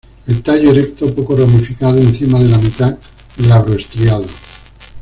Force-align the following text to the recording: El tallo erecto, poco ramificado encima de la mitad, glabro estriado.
El 0.25 0.41
tallo 0.41 0.71
erecto, 0.71 1.13
poco 1.13 1.35
ramificado 1.37 1.99
encima 1.99 2.39
de 2.39 2.45
la 2.49 2.57
mitad, 2.57 2.97
glabro 3.37 3.75
estriado. 3.77 4.25